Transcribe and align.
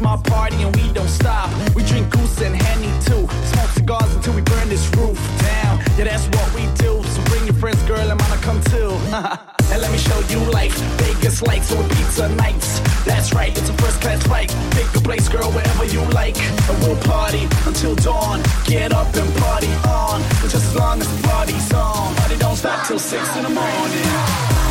my 0.00 0.16
party 0.16 0.56
and 0.62 0.74
we 0.76 0.92
don't 0.92 1.08
stop. 1.08 1.50
We 1.74 1.82
drink 1.84 2.10
goose 2.10 2.40
and 2.40 2.54
henny 2.54 2.90
too. 3.04 3.28
Smoke 3.52 3.70
cigars 3.70 4.14
until 4.14 4.34
we 4.34 4.42
burn 4.42 4.68
this 4.68 4.88
roof 4.96 5.18
down. 5.40 5.78
Yeah, 5.96 6.04
that's 6.04 6.26
what 6.28 6.48
we 6.54 6.62
do. 6.76 7.02
So 7.04 7.22
bring 7.24 7.44
your 7.44 7.54
friends, 7.54 7.82
girl, 7.82 8.10
I'm 8.10 8.16
gonna 8.16 8.40
come 8.40 8.60
too. 8.64 8.90
and 9.72 9.80
let 9.80 9.90
me 9.92 9.98
show 9.98 10.18
you 10.32 10.38
life. 10.50 10.76
Vegas 10.98 11.42
lights 11.42 11.70
with 11.70 11.88
pizza 11.96 12.28
nights. 12.36 12.80
That's 13.04 13.32
right, 13.34 13.56
it's 13.56 13.68
a 13.68 13.74
first 13.74 14.00
class 14.00 14.22
flight. 14.24 14.54
Pick 14.72 14.86
a 14.96 15.00
place, 15.00 15.28
girl, 15.28 15.50
wherever 15.52 15.84
you 15.84 16.02
like. 16.10 16.36
And 16.68 16.78
we'll 16.82 17.00
party 17.04 17.46
until 17.66 17.94
dawn. 17.94 18.42
Get 18.66 18.92
up 18.92 19.14
and 19.14 19.32
party 19.36 19.72
on. 19.88 20.22
Just 20.48 20.66
as 20.70 20.76
long 20.76 21.00
as 21.00 21.08
the 21.08 21.28
party's 21.28 21.72
on. 21.72 22.14
Party 22.16 22.36
don't 22.38 22.56
stop 22.56 22.86
till 22.86 22.98
six 22.98 23.36
in 23.36 23.42
the 23.42 23.50
morning. 23.50 24.69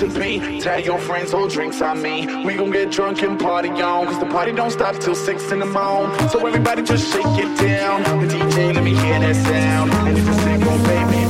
Tell 0.00 0.80
your 0.80 0.98
friends, 0.98 1.32
hold 1.32 1.50
drinks 1.50 1.82
on 1.82 2.00
me. 2.00 2.26
We 2.42 2.54
gon' 2.54 2.70
get 2.70 2.90
drunk 2.90 3.22
and 3.22 3.38
party 3.38 3.68
on. 3.68 4.06
Cause 4.06 4.18
the 4.18 4.24
party 4.24 4.52
don't 4.52 4.70
stop 4.70 4.96
till 4.96 5.14
6 5.14 5.52
in 5.52 5.58
the 5.58 5.66
morning. 5.66 6.28
So 6.30 6.46
everybody 6.46 6.82
just 6.82 7.12
shake 7.12 7.26
it 7.26 7.58
down. 7.58 8.02
The 8.20 8.34
DJ, 8.34 8.74
let 8.74 8.82
me 8.82 8.94
hear 8.94 9.20
that 9.20 9.36
sound. 9.36 9.92
And 9.92 10.16
if 10.16 10.24
you're 10.24 10.34
single, 10.38 10.70
oh, 10.72 10.84
baby, 10.84 11.29